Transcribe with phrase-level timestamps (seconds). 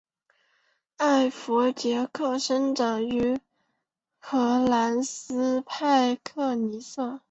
[0.97, 3.39] 艾佛杰克生长于
[4.17, 7.19] 荷兰斯派克尼瑟。